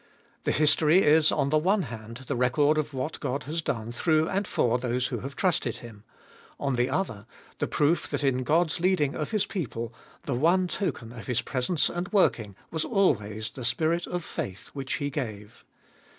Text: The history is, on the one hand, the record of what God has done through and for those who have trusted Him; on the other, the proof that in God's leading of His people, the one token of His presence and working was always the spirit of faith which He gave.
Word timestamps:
The 0.45 0.51
history 0.51 1.03
is, 1.03 1.31
on 1.31 1.49
the 1.49 1.59
one 1.59 1.83
hand, 1.83 2.23
the 2.25 2.35
record 2.35 2.79
of 2.79 2.91
what 2.91 3.19
God 3.19 3.43
has 3.43 3.61
done 3.61 3.91
through 3.91 4.27
and 4.29 4.47
for 4.47 4.79
those 4.79 5.05
who 5.09 5.19
have 5.19 5.35
trusted 5.35 5.75
Him; 5.75 6.05
on 6.59 6.75
the 6.75 6.89
other, 6.89 7.27
the 7.59 7.67
proof 7.67 8.09
that 8.09 8.23
in 8.23 8.41
God's 8.43 8.79
leading 8.79 9.13
of 9.13 9.29
His 9.29 9.45
people, 9.45 9.93
the 10.23 10.33
one 10.33 10.67
token 10.67 11.11
of 11.11 11.27
His 11.27 11.43
presence 11.43 11.87
and 11.87 12.11
working 12.11 12.55
was 12.71 12.83
always 12.83 13.51
the 13.51 13.63
spirit 13.63 14.07
of 14.07 14.23
faith 14.23 14.69
which 14.69 14.93
He 14.93 15.11
gave. 15.11 15.63